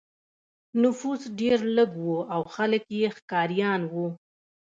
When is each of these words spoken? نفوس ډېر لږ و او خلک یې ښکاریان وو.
نفوس 0.81 1.21
ډېر 1.39 1.59
لږ 1.77 1.91
و 2.05 2.07
او 2.33 2.41
خلک 2.55 2.83
یې 2.97 3.07
ښکاریان 3.17 3.81
وو. 3.91 4.07